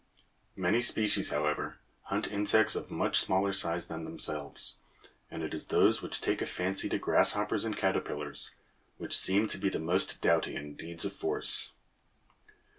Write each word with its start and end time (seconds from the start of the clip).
Many 0.55 0.81
species, 0.81 1.29
however, 1.29 1.77
hunt 2.05 2.25
insects 2.25 2.75
of 2.75 2.89
much 2.89 3.19
smaller 3.19 3.53
size 3.53 3.85
than 3.87 4.03
themselves, 4.03 4.77
and 5.29 5.43
it 5.43 5.53
is 5.53 5.67
those 5.67 6.01
which 6.01 6.21
take 6.21 6.41
a 6.41 6.47
fancy 6.47 6.89
to 6.89 6.97
grasshoppers 6.97 7.65
and 7.65 7.77
caterpillars 7.77 8.49
which 8.97 9.15
seem 9.15 9.47
to 9.49 9.59
be 9.59 9.69
the 9.69 9.77
most 9.77 10.19
doughty 10.19 10.55
in 10.55 10.73
deeds 10.73 11.05
of 11.05 11.13
force. 11.13 11.73